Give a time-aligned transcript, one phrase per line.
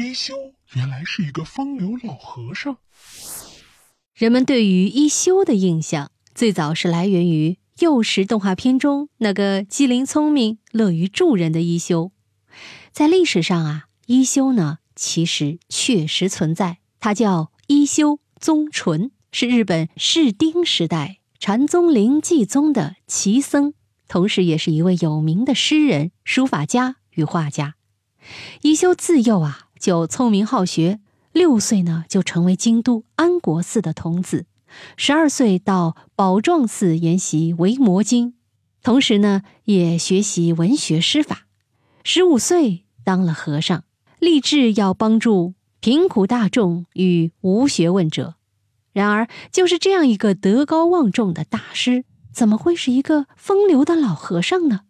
[0.00, 2.78] 一休原来是一个风流老和尚。
[4.14, 12.12] 人们对于一休的印象，最早是来源于幼时动画片中那个机灵聪明、乐于助人的一休。
[12.90, 23.74] 在历史上啊，一休呢其实确实存在，他叫一休宗纯，是日本室町时代禅宗灵济宗的奇僧，
[24.08, 27.74] 同时也是一位有名的诗人、书法家与画家。
[28.62, 31.00] 一休自幼啊就聪明好学，
[31.32, 34.44] 六岁呢就成为京都安国寺的童子，
[34.98, 38.34] 十二岁到宝幢寺研习维摩经，
[38.82, 41.46] 同时呢也学习文学诗法。
[42.04, 43.84] 十五岁当了和尚，
[44.18, 48.34] 立志要帮助贫苦大众与无学问者。
[48.92, 52.04] 然而，就是这样一个德高望重的大师，
[52.34, 54.80] 怎么会是一个风流的老和尚呢？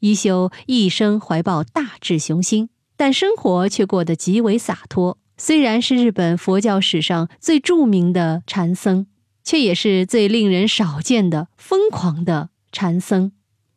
[0.00, 2.68] 一休一生怀抱大志雄心，
[3.02, 5.18] 但生活却过得极为洒脱。
[5.36, 9.08] 虽然是日本佛教史上最著名的禅僧，
[9.42, 13.32] 却也是最令人少见的疯狂的禅僧。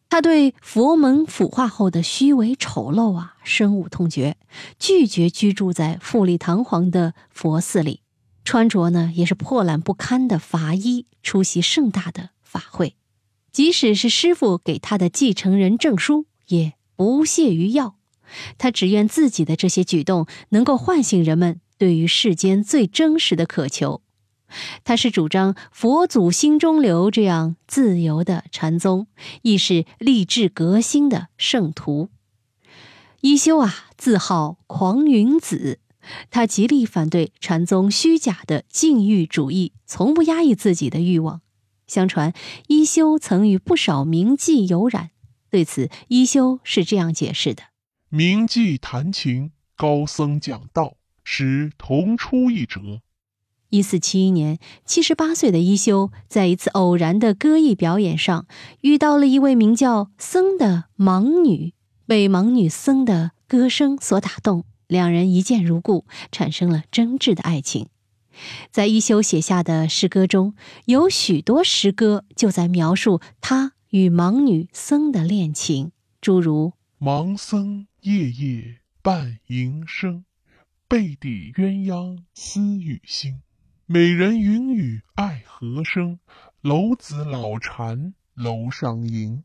[0.09, 4.37] 他对佛门腐化后的虚伪丑陋啊深恶痛绝，
[4.77, 8.01] 拒绝居住在富丽堂皇的佛寺里，
[8.43, 12.95] 穿着呢也是破烂不堪的法衣，出席盛大的法会。
[13.51, 17.95] 即使是师傅给他的继承人证书，也不屑于要。
[18.57, 24.01] 他只愿自己的这些举动能够唤醒人们对于世间最真实的渴求。
[24.83, 29.07] 他是主张佛祖心中留这样自由的禅宗，
[29.41, 32.09] 亦是立志革新的圣徒。
[33.21, 35.79] 一休啊，自号狂云子，
[36.29, 41.41] 他极力反对禅宗虚假的禁欲主义，从不压抑自己的欲望。
[41.87, 42.33] 相传，
[42.67, 45.09] 一休曾与不少名妓有染。
[45.49, 47.63] 对此，一休是这样解释的
[48.09, 53.01] ：“名妓弹琴，高僧讲道，使同出一辙。”
[53.69, 58.45] 一四七一年，七十八岁的一休在一次偶然的歌艺表演上，
[58.81, 61.73] 遇到了一位名叫僧的盲女，
[62.05, 67.87] 被盲女僧的歌声所打动，两人一见如故，产生了真挚的爱情。
[68.71, 70.53] 在一休写下的诗歌中，
[70.85, 75.91] 有许多诗歌就在描述他与盲女僧的恋情，
[76.21, 80.23] 诸如“盲僧夜夜伴吟声，
[80.87, 83.41] 背底鸳鸯丝雨心。
[83.85, 86.19] 美人云雨爱和声，
[86.61, 89.43] 楼子老禅楼上吟。”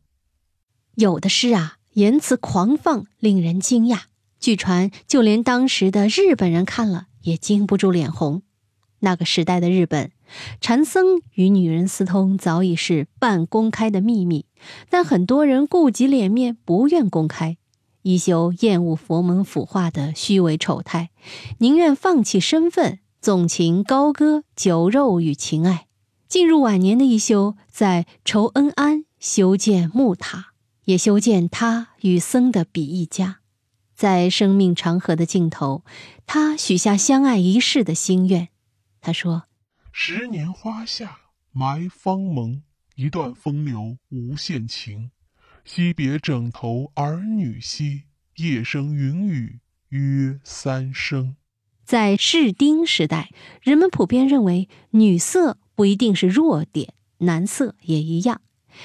[0.94, 4.02] 有的诗啊，言辞狂放，令人惊讶。
[4.38, 8.42] 据传，就连当时的日本人看了也禁不住脸红。
[9.00, 10.10] 那个时代的日本，
[10.60, 14.46] 禅僧与女人私通早已是半公开的秘密，
[14.88, 17.56] 但很多人顾及脸面，不愿公开。
[18.02, 21.10] 一休厌恶佛门腐化的虚伪丑态，
[21.58, 25.86] 宁愿放弃身份，纵情高歌酒肉与情爱。
[26.26, 30.52] 进入晚年的一休，在酬恩安修建木塔，
[30.84, 33.40] 也修建他与僧的比翼家。
[33.96, 35.82] 在生命长河的尽头，
[36.24, 38.49] 他许下相爱一世的心愿。
[39.00, 39.44] 他说
[39.92, 41.18] ：“十年花下
[41.52, 42.62] 埋芳盟，
[42.94, 45.10] 一段风流无限情。
[45.64, 48.04] 惜别枕头儿女稀，
[48.36, 51.36] 夜生云雨约三生。”
[51.84, 53.30] 在士丁时代，
[53.62, 58.42] 人们普遍认为女色不一定是弱点，男色也一样。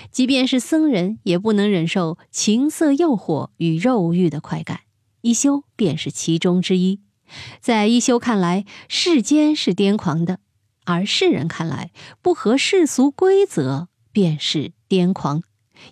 [0.10, 4.82] 即便是僧人，也不能忍受情色诱惑与肉欲的快感。
[5.22, 7.02] 一休便是其中之一。
[7.60, 10.38] 在一休看来，世间是癫狂的；
[10.86, 11.92] 而世人看来，
[12.22, 15.44] 不合世俗规则便是癫狂。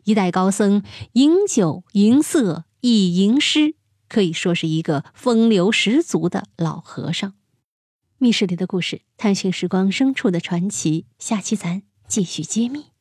[0.06, 0.84] 一代高僧，
[1.14, 3.76] 饮酒吟色亦吟诗，
[4.08, 7.34] 可以说是一个风流十足的老和尚。
[8.18, 11.06] 密室里的故事，探寻时光深处的传奇。
[11.20, 12.93] 下期咱继续揭秘。